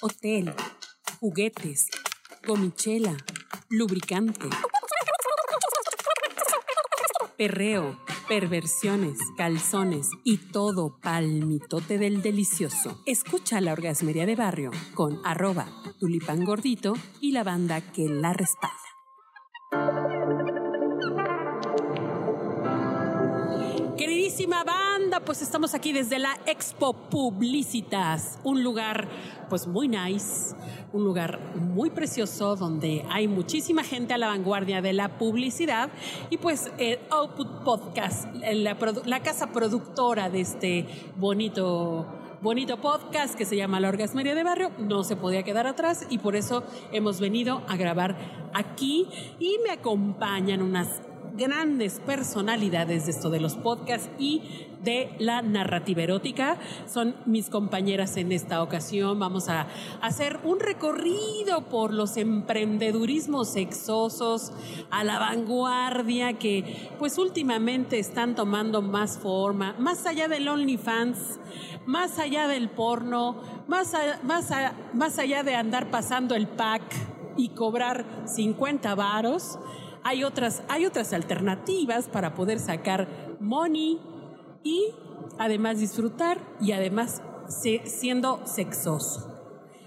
hotel, 0.00 0.54
juguetes, 1.20 1.88
gomichela, 2.46 3.16
lubricante, 3.68 4.48
perreo, 7.36 7.98
perversiones, 8.28 9.18
calzones 9.36 10.08
y 10.24 10.38
todo 10.38 10.98
palmitote 11.02 11.98
del 11.98 12.22
delicioso. 12.22 13.02
Escucha 13.06 13.60
la 13.60 13.72
orgasmería 13.72 14.24
de 14.24 14.36
barrio 14.36 14.70
con 14.94 15.20
arroba 15.24 15.66
tulipán 15.98 16.44
gordito 16.44 16.94
y 17.20 17.32
la 17.32 17.44
banda 17.44 17.80
que 17.92 18.08
la 18.08 18.32
respalda. 18.32 18.89
Pues 25.18 25.42
estamos 25.42 25.74
aquí 25.74 25.92
desde 25.92 26.20
la 26.20 26.38
Expo 26.46 26.92
Publicitas, 26.92 28.38
un 28.44 28.62
lugar 28.62 29.08
pues 29.48 29.66
muy 29.66 29.88
nice, 29.88 30.54
un 30.92 31.02
lugar 31.04 31.40
muy 31.56 31.90
precioso 31.90 32.54
donde 32.54 33.04
hay 33.10 33.26
muchísima 33.26 33.82
gente 33.82 34.14
a 34.14 34.18
la 34.18 34.28
vanguardia 34.28 34.80
de 34.80 34.92
la 34.92 35.18
publicidad 35.18 35.90
y 36.30 36.36
pues 36.36 36.70
Output 37.10 37.64
Podcast, 37.64 38.32
la, 38.36 38.76
la 39.04 39.20
casa 39.20 39.52
productora 39.52 40.30
de 40.30 40.40
este 40.42 40.86
bonito 41.16 42.06
bonito 42.40 42.80
podcast 42.80 43.34
que 43.34 43.44
se 43.44 43.56
llama 43.56 43.80
La 43.80 43.88
Orgasmería 43.88 44.34
de 44.34 44.44
Barrio, 44.44 44.70
no 44.78 45.02
se 45.04 45.16
podía 45.16 45.42
quedar 45.42 45.66
atrás 45.66 46.06
y 46.08 46.18
por 46.18 46.36
eso 46.36 46.62
hemos 46.92 47.20
venido 47.20 47.62
a 47.68 47.76
grabar 47.76 48.16
aquí 48.54 49.08
y 49.38 49.58
me 49.64 49.72
acompañan 49.72 50.62
unas 50.62 51.02
grandes 51.40 52.00
personalidades 52.00 53.06
de 53.06 53.12
esto 53.12 53.30
de 53.30 53.40
los 53.40 53.54
podcasts 53.54 54.10
y 54.18 54.42
de 54.84 55.10
la 55.18 55.40
narrativa 55.40 56.02
erótica. 56.02 56.58
Son 56.86 57.16
mis 57.24 57.48
compañeras 57.48 58.18
en 58.18 58.30
esta 58.30 58.62
ocasión. 58.62 59.18
Vamos 59.18 59.48
a 59.48 59.66
hacer 60.02 60.38
un 60.44 60.60
recorrido 60.60 61.62
por 61.70 61.94
los 61.94 62.18
emprendedurismos 62.18 63.48
sexosos 63.48 64.52
a 64.90 65.02
la 65.02 65.18
vanguardia 65.18 66.34
que 66.34 66.90
pues 66.98 67.16
últimamente 67.16 67.98
están 67.98 68.34
tomando 68.34 68.82
más 68.82 69.18
forma, 69.18 69.74
más 69.78 70.04
allá 70.04 70.28
del 70.28 70.46
OnlyFans, 70.46 71.40
más 71.86 72.18
allá 72.18 72.48
del 72.48 72.68
porno, 72.68 73.40
más, 73.66 73.94
más 74.92 75.18
allá 75.18 75.42
de 75.42 75.54
andar 75.54 75.90
pasando 75.90 76.34
el 76.34 76.46
pack 76.46 76.82
y 77.38 77.48
cobrar 77.50 78.04
50 78.26 78.94
varos, 78.94 79.58
hay 80.04 80.24
otras, 80.24 80.62
hay 80.68 80.86
otras 80.86 81.12
alternativas 81.12 82.08
para 82.08 82.34
poder 82.34 82.58
sacar 82.58 83.08
money 83.40 83.98
y 84.62 84.92
además 85.38 85.78
disfrutar 85.78 86.38
y 86.60 86.72
además 86.72 87.22
se- 87.48 87.82
siendo 87.86 88.40
sexoso. 88.46 89.26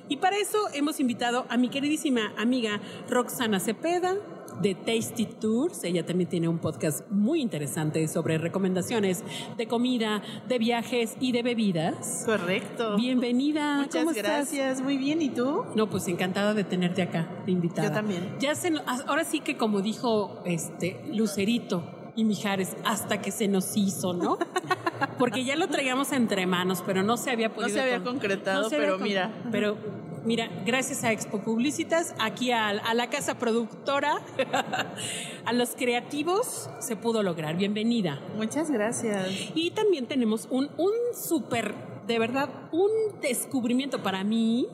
Y 0.09 0.17
para 0.17 0.37
eso 0.37 0.57
hemos 0.73 0.99
invitado 0.99 1.45
a 1.49 1.57
mi 1.57 1.69
queridísima 1.69 2.33
amiga 2.37 2.79
Roxana 3.09 3.59
Cepeda 3.59 4.15
de 4.61 4.75
Tasty 4.75 5.25
Tours. 5.25 5.83
Ella 5.83 6.05
también 6.05 6.29
tiene 6.29 6.47
un 6.47 6.59
podcast 6.59 7.09
muy 7.09 7.41
interesante 7.41 8.07
sobre 8.07 8.37
recomendaciones 8.37 9.23
de 9.57 9.67
comida, 9.67 10.21
de 10.47 10.57
viajes 10.59 11.15
y 11.19 11.31
de 11.31 11.43
bebidas. 11.43 12.23
Correcto. 12.25 12.95
Bienvenida. 12.97 13.77
Muchas 13.77 13.95
¿Cómo 14.03 14.11
estás? 14.11 14.23
gracias. 14.51 14.81
Muy 14.81 14.97
bien. 14.97 15.21
¿Y 15.21 15.29
tú? 15.29 15.63
No, 15.75 15.89
pues 15.89 16.07
encantada 16.07 16.53
de 16.53 16.63
tenerte 16.63 17.01
acá, 17.01 17.27
de 17.45 17.51
invitada. 17.51 17.87
Yo 17.89 17.93
también. 17.93 18.35
Ya 18.39 18.55
se, 18.55 18.71
no- 18.71 18.81
ahora 19.07 19.23
sí 19.23 19.39
que 19.39 19.57
como 19.57 19.81
dijo 19.81 20.41
este 20.45 21.03
Lucerito 21.13 21.83
y 22.15 22.25
Mijares, 22.25 22.75
hasta 22.85 23.21
que 23.21 23.31
se 23.31 23.47
nos 23.47 23.75
hizo, 23.75 24.13
¿no? 24.13 24.37
Porque 25.17 25.43
ya 25.45 25.55
lo 25.55 25.67
traíamos 25.67 26.11
entre 26.11 26.45
manos, 26.45 26.83
pero 26.85 27.01
no 27.03 27.17
se 27.17 27.31
había 27.31 27.53
podido. 27.53 27.73
se 27.75 27.81
había 27.81 27.97
con- 28.03 28.13
concretado, 28.13 28.69
se 28.69 28.77
pero 28.77 28.97
mira. 28.99 29.31
Pero 29.51 29.77
mira, 30.25 30.49
gracias 30.65 31.03
a 31.03 31.11
Expo 31.11 31.39
Publicitas, 31.39 32.15
aquí 32.19 32.51
a, 32.51 32.69
a 32.69 32.93
la 32.93 33.09
casa 33.09 33.37
productora, 33.37 34.21
a 35.45 35.53
los 35.53 35.75
creativos, 35.75 36.69
se 36.79 36.95
pudo 36.95 37.23
lograr. 37.23 37.55
Bienvenida. 37.55 38.21
Muchas 38.35 38.69
gracias. 38.71 39.27
Y 39.55 39.71
también 39.71 40.07
tenemos 40.07 40.47
un, 40.49 40.69
un 40.77 40.93
súper, 41.13 41.73
de 42.07 42.19
verdad, 42.19 42.49
un 42.71 42.89
descubrimiento 43.21 44.01
para 44.01 44.23
mí. 44.23 44.67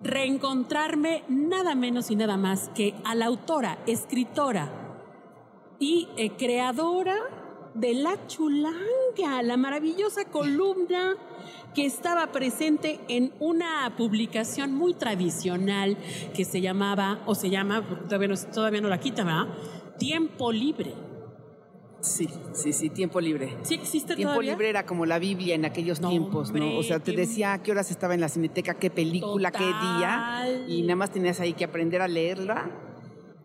Reencontrarme 0.00 1.24
nada 1.28 1.74
menos 1.74 2.10
y 2.10 2.16
nada 2.16 2.36
más 2.36 2.70
que 2.74 2.94
a 3.04 3.14
la 3.14 3.26
autora, 3.26 3.78
escritora 3.86 4.70
y 5.80 6.08
eh, 6.16 6.30
creadora 6.36 7.16
de 7.74 7.94
La 7.94 8.26
Chulanga, 8.26 9.42
la 9.42 9.56
maravillosa 9.56 10.24
columna 10.24 11.16
que 11.74 11.84
estaba 11.86 12.32
presente 12.32 12.98
en 13.08 13.32
una 13.40 13.94
publicación 13.96 14.74
muy 14.74 14.94
tradicional 14.94 15.96
que 16.34 16.44
se 16.44 16.60
llamaba, 16.60 17.20
o 17.26 17.34
se 17.34 17.50
llama, 17.50 17.86
porque 17.86 18.04
todavía 18.04 18.28
no, 18.28 18.34
todavía 18.36 18.80
no 18.80 18.88
la 18.88 18.98
quita, 18.98 19.22
¿verdad? 19.24 19.46
Tiempo 19.98 20.50
Libre. 20.52 20.94
Sí, 22.00 22.28
sí, 22.52 22.72
sí, 22.72 22.90
tiempo 22.90 23.20
libre. 23.20 23.56
¿Sí 23.62 23.74
existe 23.74 24.14
Tiempo 24.14 24.34
todavía? 24.34 24.52
libre 24.52 24.68
era 24.70 24.86
como 24.86 25.04
la 25.04 25.18
Biblia 25.18 25.56
en 25.56 25.64
aquellos 25.64 26.00
No, 26.00 26.10
tiempos, 26.10 26.48
hombre, 26.50 26.72
¿no? 26.74 26.78
O 26.78 26.82
sea, 26.84 27.00
te 27.00 27.06
tiempo- 27.06 27.20
decía 27.22 27.54
a 27.54 27.62
qué 27.62 27.72
horas 27.72 27.90
estaba 27.90 28.14
en 28.14 28.20
la 28.20 28.28
cineteca, 28.28 28.74
qué 28.74 28.88
película, 28.88 29.50
qué 29.50 29.64
día, 29.66 30.64
y 30.68 30.82
nada 30.82 30.94
más 30.94 31.10
tenías 31.10 31.40
ahí 31.40 31.54
que 31.54 31.64
aprender 31.64 32.00
a 32.00 32.06
leerla, 32.06 32.70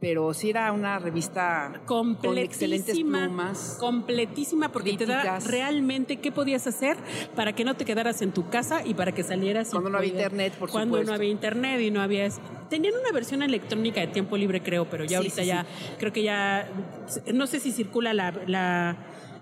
pero 0.03 0.33
sí 0.33 0.49
era 0.49 0.69
una 0.73 0.99
revista 0.99 1.71
con 1.85 2.17
excelentes 2.37 2.93
completísima, 2.93 3.19
plumas. 3.23 3.77
completísima 3.79 4.69
porque 4.69 4.97
te 4.97 5.05
da 5.05 5.39
realmente 5.39 6.17
qué 6.17 6.29
podías 6.29 6.67
hacer 6.67 6.97
para 7.37 7.53
que 7.55 7.63
no 7.63 7.75
te 7.75 7.85
quedaras 7.85 8.21
en 8.21 8.33
tu 8.33 8.49
casa 8.49 8.85
y 8.85 8.95
para 8.95 9.13
que 9.13 9.23
salieras. 9.23 9.69
Cuando 9.69 9.89
no 9.89 9.99
había 9.99 10.11
internet, 10.11 10.55
por 10.59 10.69
Cuando 10.69 10.97
supuesto. 10.97 11.09
no 11.09 11.15
había 11.15 11.29
internet 11.29 11.79
y 11.79 11.89
no 11.89 12.01
había... 12.01 12.27
Tenían 12.69 12.95
una 12.99 13.13
versión 13.13 13.43
electrónica 13.43 14.01
de 14.01 14.07
tiempo 14.07 14.35
libre, 14.35 14.61
creo, 14.61 14.83
pero 14.89 15.05
ya 15.05 15.09
Sí, 15.11 15.15
ahorita 15.15 15.41
sí, 15.41 15.47
ya, 15.47 15.65
creo 15.97 16.11
que 16.11 16.23
ya, 16.23 16.67
no 17.33 17.47
sé 17.47 17.61
si 17.61 17.71
circula 17.71 18.13
la, 18.13 18.33
la, 18.45 18.97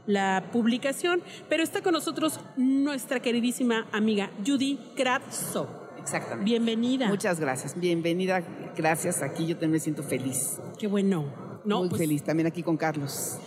la 0.06 0.44
publicación, 0.52 1.24
pero 1.50 1.64
está 1.64 1.82
con 1.82 1.94
nosotros 1.94 2.40
nuestra 2.56 3.20
queridísima 3.20 3.88
amiga 3.92 4.30
Judy 4.46 4.78
Kratzo. 4.96 5.81
Exactamente. 6.02 6.44
Bienvenida. 6.46 7.08
Muchas 7.08 7.40
gracias. 7.40 7.80
Bienvenida, 7.80 8.44
gracias. 8.76 9.22
Aquí 9.22 9.46
yo 9.46 9.56
también 9.56 9.72
me 9.74 9.80
siento 9.80 10.04
feliz. 10.04 10.60
Qué 10.80 10.88
bueno. 10.88 11.26
No, 11.64 11.80
Muy 11.80 11.90
pues, 11.90 12.02
feliz. 12.02 12.24
También 12.24 12.48
aquí 12.48 12.64
con 12.64 12.76
Carlos. 12.78 13.38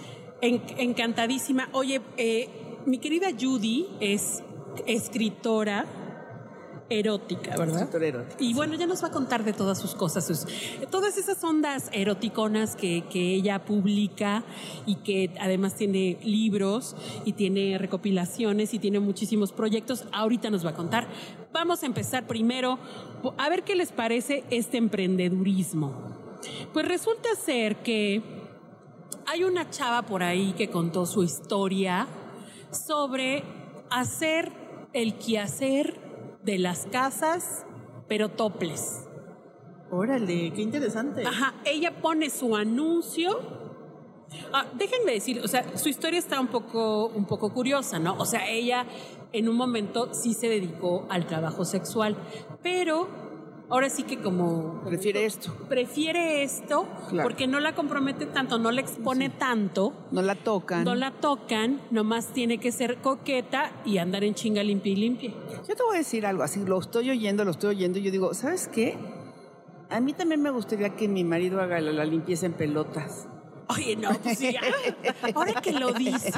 En- 0.40 0.62
encantadísima. 0.78 1.68
Oye, 1.72 2.00
eh, 2.16 2.48
mi 2.86 2.98
querida 2.98 3.28
Judy 3.38 3.88
es 4.00 4.42
escritora 4.86 5.84
erótica, 6.90 7.56
¿verdad? 7.56 7.88
Erótica, 7.94 8.36
Y 8.38 8.52
bueno, 8.54 8.74
ya 8.74 8.86
nos 8.86 9.02
va 9.02 9.08
a 9.08 9.10
contar 9.10 9.42
de 9.44 9.52
todas 9.52 9.78
sus 9.78 9.94
cosas, 9.94 10.26
sus- 10.26 10.46
todas 10.90 11.16
esas 11.16 11.42
ondas 11.42 11.88
eroticonas 11.92 12.76
que, 12.76 13.04
que 13.10 13.34
ella 13.34 13.64
publica 13.64 14.44
y 14.86 14.96
que 14.96 15.30
además 15.40 15.74
tiene 15.76 16.18
libros 16.22 16.94
y 17.24 17.32
tiene 17.32 17.78
recopilaciones 17.78 18.74
y 18.74 18.78
tiene 18.78 19.00
muchísimos 19.00 19.52
proyectos. 19.52 20.04
Ahorita 20.12 20.50
nos 20.50 20.64
va 20.64 20.70
a 20.70 20.74
contar. 20.74 21.08
Vamos 21.52 21.82
a 21.82 21.86
empezar 21.86 22.26
primero 22.26 22.78
a 23.38 23.48
ver 23.48 23.62
qué 23.64 23.74
les 23.76 23.90
parece 23.92 24.44
este 24.50 24.76
emprendedurismo. 24.76 25.94
Pues 26.74 26.86
resulta 26.86 27.28
ser 27.42 27.76
que 27.76 28.20
hay 29.26 29.44
una 29.44 29.70
chava 29.70 30.02
por 30.02 30.22
ahí 30.22 30.52
que 30.52 30.68
contó 30.68 31.06
su 31.06 31.22
historia 31.22 32.06
sobre 32.70 33.42
hacer 33.90 34.52
el 34.92 35.14
quehacer 35.14 36.03
de 36.44 36.58
las 36.58 36.86
casas, 36.86 37.66
pero 38.08 38.28
toples. 38.28 39.08
Órale, 39.90 40.52
qué 40.52 40.62
interesante. 40.62 41.24
Ajá, 41.26 41.54
ella 41.64 42.00
pone 42.00 42.30
su 42.30 42.56
anuncio. 42.56 43.38
Ah, 44.52 44.66
déjenme 44.74 45.12
decir, 45.12 45.40
o 45.44 45.48
sea, 45.48 45.76
su 45.76 45.88
historia 45.88 46.18
está 46.18 46.40
un 46.40 46.48
poco, 46.48 47.06
un 47.06 47.24
poco 47.26 47.52
curiosa, 47.52 47.98
¿no? 47.98 48.16
O 48.18 48.26
sea, 48.26 48.48
ella 48.48 48.86
en 49.32 49.48
un 49.48 49.56
momento 49.56 50.12
sí 50.12 50.34
se 50.34 50.48
dedicó 50.48 51.06
al 51.08 51.26
trabajo 51.26 51.64
sexual, 51.64 52.16
pero 52.62 53.23
ahora 53.70 53.88
sí 53.90 54.02
que 54.04 54.18
como 54.20 54.80
Prefiere 54.84 55.24
esto. 55.24 55.52
prefiere 55.68 56.42
esto 56.42 56.86
Claro. 57.08 57.28
porque 57.28 57.46
no 57.46 57.60
la 57.60 57.74
compromete 57.74 58.26
tanto, 58.26 58.58
no 58.58 58.70
la 58.70 58.80
expone 58.80 59.30
tanto. 59.30 59.92
No 60.10 60.22
la 60.22 60.34
tocan. 60.34 60.84
No 60.84 60.94
la 60.94 61.10
tocan, 61.12 61.80
nomás 61.90 62.28
tiene 62.32 62.58
que 62.58 62.72
ser 62.72 62.98
coqueta 62.98 63.72
y 63.84 63.98
andar 63.98 64.24
en 64.24 64.34
chinga 64.34 64.62
limpia 64.62 64.92
y 64.92 64.96
limpia. 64.96 65.30
Yo 65.68 65.74
te 65.74 65.82
voy 65.82 65.96
a 65.96 65.98
decir 65.98 66.26
algo 66.26 66.42
así, 66.42 66.64
lo 66.64 66.78
estoy 66.78 67.10
oyendo, 67.10 67.44
lo 67.44 67.50
estoy 67.52 67.70
oyendo, 67.76 67.98
y 67.98 68.02
yo 68.02 68.10
digo, 68.10 68.34
¿sabes 68.34 68.68
qué? 68.68 68.96
A 69.90 70.00
mí 70.00 70.12
también 70.12 70.42
me 70.42 70.50
gustaría 70.50 70.96
que 70.96 71.08
mi 71.08 71.24
marido 71.24 71.60
haga 71.60 71.80
la, 71.80 71.92
la 71.92 72.04
limpieza 72.04 72.46
en 72.46 72.52
pelotas. 72.54 73.28
Oye, 73.68 73.96
no, 73.96 74.10
pues 74.22 74.38
sí. 74.38 74.54
Ahora 75.34 75.60
que 75.60 75.72
lo 75.72 75.92
dices, 75.92 76.34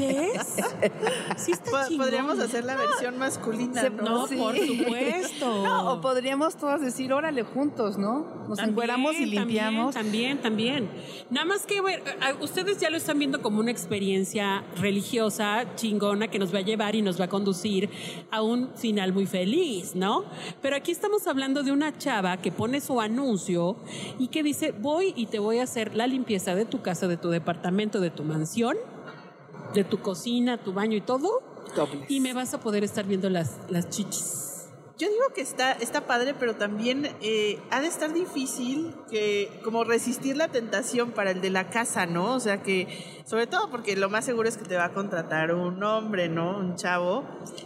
sí 1.37 1.53
está 1.53 1.89
chingón. 1.89 2.07
Podríamos 2.07 2.39
hacer 2.39 2.65
la 2.65 2.77
versión 2.77 3.19
masculina, 3.19 3.89
¿no? 3.89 4.27
No, 4.27 4.27
por 4.27 4.57
supuesto. 4.57 5.47
No, 5.67 5.93
o 5.93 6.01
podríamos 6.01 6.57
todas 6.57 6.81
decir, 6.81 7.13
órale, 7.13 7.43
juntos, 7.43 7.99
¿no? 7.99 8.47
Nos 8.49 8.59
encueramos 8.59 9.17
y 9.17 9.27
limpiamos. 9.27 9.95
También, 9.95 10.41
también, 10.41 10.89
Nada 11.31 11.45
más 11.45 11.67
que, 11.67 11.81
ver, 11.81 12.03
ustedes 12.41 12.79
ya 12.79 12.91
lo 12.91 12.97
están 12.97 13.19
viendo 13.19 13.43
como 13.43 13.61
una 13.61 13.71
experiencia 13.71 14.65
religiosa 14.79 15.75
chingona 15.75 16.29
que 16.29 16.39
nos 16.39 16.55
va 16.55 16.59
a 16.59 16.63
llevar 16.63 16.95
y 16.95 17.03
nos 17.03 17.21
va 17.21 17.25
a 17.25 17.29
conducir 17.29 17.91
a 18.31 18.43
un 18.43 18.71
final 18.77 19.13
muy 19.13 19.27
feliz, 19.27 19.95
¿no? 19.95 20.25
Pero 20.63 20.77
aquí 20.77 20.93
estamos 20.93 21.27
hablando 21.27 21.63
de 21.63 21.73
una 21.73 21.97
chava 21.97 22.37
que 22.37 22.53
pone 22.53 22.81
su 22.81 23.01
anuncio 23.01 23.77
y 24.19 24.29
que 24.29 24.43
dice, 24.43 24.73
voy 24.73 25.13
y 25.17 25.27
te 25.27 25.39
voy 25.39 25.59
a 25.59 25.65
hacer 25.65 25.95
la 25.97 26.07
limpieza 26.07 26.55
de 26.55 26.65
tu 26.65 26.83
casa, 26.83 27.09
de 27.09 27.16
tu 27.21 27.31
departamento, 27.31 28.01
de 28.01 28.11
tu 28.11 28.25
mansión, 28.25 28.77
de 29.75 29.85
tu 29.85 30.01
cocina, 30.01 30.59
tu 30.59 30.73
baño 30.73 30.97
y 30.97 31.01
todo. 31.01 31.43
Y 32.09 32.21
me 32.21 32.33
vas 32.33 32.55
a 32.55 32.61
poder 32.61 32.85
estar 32.85 33.07
viendo 33.07 33.29
las, 33.29 33.59
las 33.69 33.91
chichis. 33.91 34.47
Yo 34.99 35.11
digo 35.11 35.25
que 35.35 35.43
está, 35.43 35.73
está 35.73 36.07
padre, 36.07 36.33
pero 36.33 36.57
también 36.57 37.07
eh, 37.21 37.61
ha 37.71 37.83
de 37.83 37.87
estar 37.87 38.15
difícil 38.15 38.95
que 39.11 39.61
como 39.63 39.85
resistir 39.85 40.39
la 40.39 40.49
tentación 40.49 41.11
para 41.11 41.33
el 41.33 41.43
de 41.43 41.51
la 41.51 41.69
casa, 41.69 42.07
¿no? 42.07 42.33
O 42.33 42.41
sea 42.41 42.63
que, 42.63 43.23
sobre 43.27 43.47
todo 43.47 43.71
porque 43.71 43.95
lo 43.95 44.09
más 44.09 44.25
seguro 44.25 44.49
es 44.49 44.57
que 44.57 44.65
te 44.65 44.75
va 44.75 44.87
a 44.87 44.93
contratar 44.95 45.53
un 45.53 45.83
hombre, 45.83 46.31
¿no? 46.31 46.57
Un 46.57 46.77
chavo. 46.77 47.25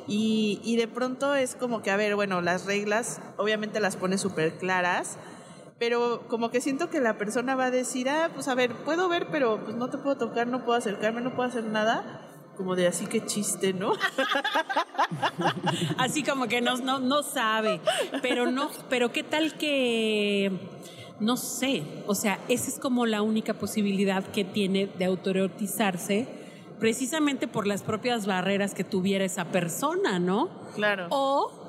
Y, 0.08 0.61
y 0.64 0.75
de 0.75 0.88
pronto 0.88 1.37
es 1.37 1.55
como 1.55 1.82
que, 1.82 1.93
a 1.93 1.96
ver, 1.96 2.17
bueno, 2.17 2.41
las 2.41 2.67
reglas 2.67 3.20
obviamente 3.37 3.79
las 3.79 3.94
pone 3.94 4.19
súper 4.19 4.58
claras, 4.58 5.17
pero 5.81 6.29
como 6.29 6.50
que 6.50 6.61
siento 6.61 6.91
que 6.91 7.00
la 7.00 7.17
persona 7.17 7.56
va 7.56 7.65
a 7.65 7.71
decir, 7.71 8.11
ah, 8.11 8.31
pues 8.35 8.49
a 8.49 8.55
ver, 8.55 8.75
puedo 8.85 9.09
ver, 9.09 9.29
pero 9.32 9.65
pues 9.65 9.75
no 9.75 9.88
te 9.88 9.97
puedo 9.97 10.15
tocar, 10.19 10.47
no 10.47 10.62
puedo 10.62 10.77
acercarme, 10.77 11.23
no 11.23 11.35
puedo 11.35 11.49
hacer 11.49 11.65
nada 11.65 12.27
como 12.55 12.77
de 12.77 12.87
así 12.87 13.06
que 13.06 13.25
chiste, 13.25 13.73
¿no? 13.73 13.94
así 15.97 16.23
como 16.23 16.49
que 16.49 16.61
no, 16.61 16.77
no, 16.77 16.99
no 16.99 17.23
sabe. 17.23 17.81
Pero 18.21 18.50
no, 18.50 18.69
pero 18.91 19.11
qué 19.11 19.23
tal 19.23 19.56
que 19.56 20.53
no 21.19 21.38
sé. 21.38 21.85
O 22.06 22.15
sea, 22.15 22.38
esa 22.49 22.69
es 22.69 22.79
como 22.79 23.06
la 23.06 23.23
única 23.23 23.55
posibilidad 23.55 24.23
que 24.23 24.44
tiene 24.44 24.87
de 24.87 25.06
autoerotizarse, 25.06 26.29
precisamente 26.79 27.49
por 27.49 27.67
las 27.67 27.82
propias 27.82 28.27
barreras 28.27 28.75
que 28.75 28.85
tuviera 28.85 29.25
esa 29.25 29.47
persona, 29.47 30.19
¿no? 30.19 30.50
Claro. 30.75 31.06
O 31.09 31.59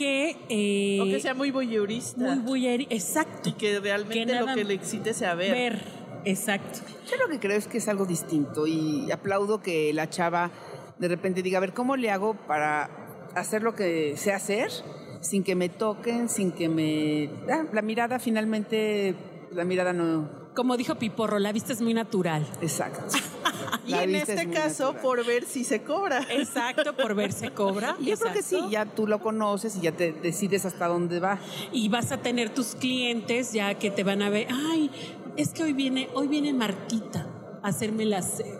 que... 0.00 0.36
Eh, 0.48 0.98
o 1.02 1.04
que 1.04 1.20
sea 1.20 1.34
muy 1.34 1.50
voyeurista. 1.50 2.20
Muy 2.20 2.38
voyeurista, 2.38 2.94
exacto. 2.94 3.50
Y 3.50 3.52
que 3.52 3.80
realmente 3.80 4.34
lo 4.40 4.46
que 4.54 4.64
le 4.64 4.72
excite 4.72 5.12
sea 5.12 5.34
ver. 5.34 5.52
Ver 5.52 6.00
Exacto. 6.24 6.80
Yo 7.10 7.16
lo 7.16 7.28
que 7.28 7.38
creo 7.38 7.56
es 7.56 7.66
que 7.66 7.78
es 7.78 7.88
algo 7.88 8.06
distinto 8.06 8.66
y 8.66 9.10
aplaudo 9.12 9.60
que 9.60 9.92
la 9.92 10.08
chava 10.08 10.50
de 10.98 11.08
repente 11.08 11.42
diga, 11.42 11.58
a 11.58 11.60
ver, 11.60 11.74
¿cómo 11.74 11.96
le 11.96 12.10
hago 12.10 12.34
para 12.34 12.90
hacer 13.34 13.62
lo 13.62 13.74
que 13.74 14.16
sé 14.16 14.32
hacer 14.32 14.70
sin 15.20 15.44
que 15.44 15.54
me 15.54 15.68
toquen, 15.68 16.28
sin 16.28 16.52
que 16.52 16.68
me... 16.68 17.30
Ah, 17.50 17.64
la 17.72 17.82
mirada 17.82 18.18
finalmente, 18.18 19.14
la 19.52 19.64
mirada 19.64 19.92
no... 19.92 20.28
Como 20.54 20.76
dijo 20.76 20.94
Piporro, 20.96 21.38
la 21.38 21.52
vista 21.52 21.72
es 21.72 21.82
muy 21.82 21.94
natural. 21.94 22.46
Exacto. 22.62 23.04
y 23.90 23.94
en 23.94 24.14
este 24.14 24.50
caso, 24.50 24.94
por 25.02 25.24
ver 25.24 25.44
si 25.44 25.64
se 25.64 25.82
cobra. 25.82 26.26
Exacto, 26.30 26.96
por 26.96 27.14
ver 27.14 27.32
si 27.32 27.48
cobra. 27.48 27.96
Yo 28.00 28.16
creo 28.16 28.32
que 28.32 28.42
sí, 28.42 28.58
ya 28.70 28.86
tú 28.86 29.06
lo 29.06 29.20
conoces 29.20 29.76
y 29.76 29.82
ya 29.82 29.92
te 29.92 30.12
decides 30.12 30.64
hasta 30.64 30.86
dónde 30.86 31.20
va. 31.20 31.38
Y 31.72 31.88
vas 31.88 32.12
a 32.12 32.18
tener 32.18 32.50
tus 32.50 32.74
clientes 32.74 33.52
ya 33.52 33.74
que 33.74 33.90
te 33.90 34.04
van 34.04 34.22
a 34.22 34.30
ver, 34.30 34.48
ay, 34.50 34.90
es 35.36 35.50
que 35.50 35.62
hoy 35.62 35.72
viene, 35.72 36.08
hoy 36.14 36.28
viene 36.28 36.52
Martita 36.52 37.26
a 37.62 37.68
hacerme 37.68 38.04
la 38.04 38.22
sed. 38.22 38.58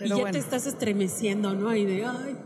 y 0.00 0.08
ya 0.08 0.30
te 0.30 0.38
estás 0.38 0.66
estremeciendo, 0.66 1.54
¿no? 1.54 1.68
Ahí 1.68 1.84
de, 1.84 2.04
ay. 2.04 2.36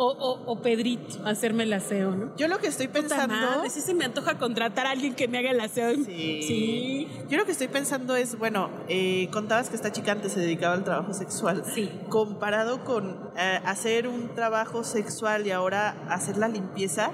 O, 0.00 0.40
o, 0.46 0.60
Pedrito, 0.60 1.26
hacerme 1.26 1.64
el 1.64 1.72
aseo, 1.72 2.12
¿no? 2.12 2.36
Yo 2.36 2.46
lo 2.46 2.58
que 2.58 2.68
estoy 2.68 2.86
pensando. 2.86 3.34
Madre, 3.34 3.68
sí 3.68 3.80
se 3.80 3.94
me 3.94 4.04
antoja 4.04 4.38
contratar 4.38 4.86
a 4.86 4.92
alguien 4.92 5.14
que 5.14 5.26
me 5.26 5.38
haga 5.38 5.50
el 5.50 5.60
aseo. 5.60 5.92
Sí. 5.96 6.04
sí. 6.06 7.08
Yo 7.28 7.36
lo 7.36 7.44
que 7.44 7.50
estoy 7.52 7.66
pensando 7.66 8.14
es, 8.14 8.38
bueno, 8.38 8.70
eh, 8.88 9.28
contabas 9.32 9.68
que 9.68 9.76
esta 9.76 9.90
chica 9.90 10.12
antes 10.12 10.32
se 10.32 10.40
dedicaba 10.40 10.74
al 10.74 10.84
trabajo 10.84 11.12
sexual. 11.12 11.64
Sí. 11.74 11.90
Comparado 12.08 12.84
con 12.84 13.30
eh, 13.36 13.60
hacer 13.64 14.06
un 14.06 14.28
trabajo 14.36 14.84
sexual 14.84 15.46
y 15.48 15.50
ahora 15.50 15.96
hacer 16.08 16.36
la 16.36 16.46
limpieza, 16.46 17.10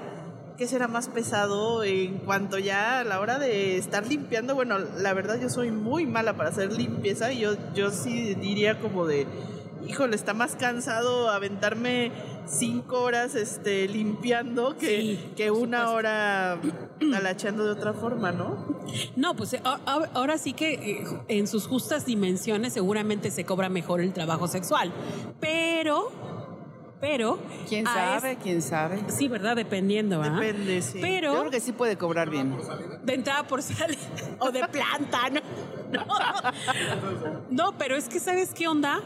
¿qué 0.57 0.67
será 0.67 0.87
más 0.87 1.09
pesado 1.09 1.83
en 1.83 2.19
cuanto 2.19 2.59
ya 2.59 2.99
a 2.99 3.03
la 3.03 3.19
hora 3.19 3.39
de 3.39 3.77
estar 3.77 4.07
limpiando? 4.07 4.55
Bueno, 4.55 4.77
la 4.77 5.13
verdad 5.13 5.39
yo 5.41 5.49
soy 5.49 5.71
muy 5.71 6.05
mala 6.05 6.37
para 6.37 6.49
hacer 6.49 6.71
limpieza 6.71 7.31
y 7.31 7.39
yo, 7.39 7.55
yo 7.73 7.89
sí 7.89 8.35
diría 8.35 8.79
como 8.79 9.05
de, 9.05 9.27
híjole, 9.87 10.15
está 10.15 10.33
más 10.33 10.55
cansado 10.55 11.29
aventarme 11.29 12.11
cinco 12.47 13.01
horas 13.01 13.35
este, 13.35 13.87
limpiando 13.87 14.77
que, 14.77 15.19
que 15.35 15.51
una 15.51 15.91
hora 15.91 16.59
alachando 17.15 17.65
de 17.65 17.71
otra 17.71 17.93
forma, 17.93 18.31
¿no? 18.31 18.83
No, 19.15 19.35
pues 19.35 19.55
ahora 19.63 20.37
sí 20.37 20.53
que 20.53 20.73
eh, 20.73 21.03
en 21.27 21.47
sus 21.47 21.67
justas 21.67 22.05
dimensiones 22.05 22.73
seguramente 22.73 23.31
se 23.31 23.45
cobra 23.45 23.69
mejor 23.69 24.01
el 24.01 24.13
trabajo 24.13 24.47
sexual, 24.47 24.91
pero 25.39 26.11
pero... 27.05 27.37
¿Quién 27.67 27.85
sabe? 27.85 28.37
¿Quién 28.41 28.61
sabe? 28.63 29.03
Sí, 29.09 29.27
¿verdad? 29.27 29.55
Dependiendo, 29.55 30.19
¿verdad? 30.19 30.39
Depende, 30.39 30.81
sí. 30.81 30.97
Pero... 31.01 31.33
Yo 31.33 31.39
creo 31.41 31.51
que 31.51 31.59
sí 31.59 31.71
puede 31.71 31.97
cobrar 31.97 32.29
bien. 32.31 32.57
De 33.03 33.13
entrada 33.13 33.45
por 33.45 33.61
sal 33.61 33.95
o 34.39 34.51
de 34.51 34.67
planta, 34.67 35.29
¿no? 35.29 35.41
No. 37.51 37.77
pero 37.77 37.95
es 37.95 38.09
que 38.09 38.19
¿sabes 38.19 38.53
qué 38.53 38.67
onda? 38.67 39.01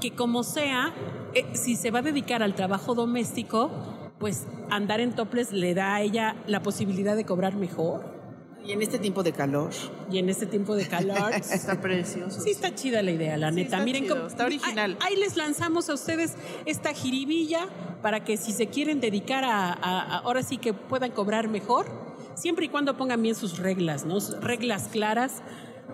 Que 0.00 0.12
como 0.12 0.42
sea, 0.44 0.92
eh, 1.34 1.46
si 1.54 1.76
se 1.76 1.90
va 1.90 2.00
a 2.00 2.02
dedicar 2.02 2.42
al 2.42 2.54
trabajo 2.54 2.94
doméstico, 2.94 3.70
pues 4.18 4.46
andar 4.70 5.00
en 5.00 5.12
toples 5.12 5.52
le 5.52 5.74
da 5.74 5.94
a 5.94 6.02
ella 6.02 6.36
la 6.46 6.62
posibilidad 6.62 7.16
de 7.16 7.24
cobrar 7.24 7.54
mejor. 7.56 8.18
Y 8.64 8.72
en 8.72 8.82
este 8.82 8.98
tiempo 8.98 9.22
de 9.22 9.32
calor. 9.32 9.70
Y 10.10 10.18
en 10.18 10.28
este 10.28 10.44
tiempo 10.44 10.74
de 10.74 10.86
calor. 10.86 11.32
está 11.34 11.80
precioso. 11.80 12.40
Sí, 12.40 12.50
está 12.50 12.74
chida 12.74 13.02
la 13.02 13.12
idea, 13.12 13.36
la 13.36 13.50
neta. 13.50 13.80
Miren 13.80 14.06
cómo. 14.06 14.26
Está 14.26 14.44
original. 14.44 14.98
Ahí, 15.00 15.16
les 15.16 15.36
lanzamos 15.36 15.88
a 15.88 15.94
ustedes 15.94 16.34
esta 16.66 16.92
jiribilla 16.92 17.68
para 18.02 18.24
que 18.24 18.36
si 18.36 18.52
se 18.52 18.66
quieren 18.66 19.00
dedicar 19.00 19.44
a, 19.44 20.18
Ahora 20.18 20.42
sí 20.42 20.58
que 20.58 20.74
puedan 20.74 21.12
cobrar 21.12 21.48
mejor, 21.48 21.86
siempre 22.34 22.66
y 22.66 22.68
cuando 22.68 22.96
pongan 22.96 23.22
bien 23.22 23.34
sus 23.34 23.58
reglas, 23.58 24.04
¿no? 24.04 24.18
Reglas 24.40 24.88
claras. 24.88 25.42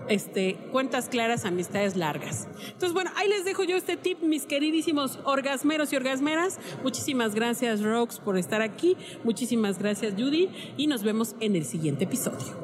Este, 0.09 0.57
cuentas 0.71 1.09
claras, 1.09 1.45
amistades 1.45 1.97
largas. 1.97 2.47
Entonces, 2.67 2.93
bueno, 2.93 3.11
ahí 3.17 3.29
les 3.29 3.45
dejo 3.45 3.65
yo 3.65 3.77
este 3.77 3.97
tip, 3.97 4.23
mis 4.23 4.45
queridísimos 4.45 5.19
orgasmeros 5.25 5.93
y 5.93 5.97
orgasmeras. 5.97 6.59
Muchísimas 6.83 7.35
gracias, 7.35 7.83
Rox, 7.83 8.19
por 8.19 8.37
estar 8.37 8.61
aquí. 8.61 8.97
Muchísimas 9.25 9.79
gracias, 9.79 10.15
Judy. 10.15 10.51
Y 10.77 10.87
nos 10.87 11.03
vemos 11.03 11.35
en 11.41 11.57
el 11.57 11.65
siguiente 11.65 12.05
episodio. 12.05 12.64